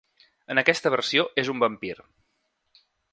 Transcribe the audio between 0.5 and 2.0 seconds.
En aquesta versió és un vampir.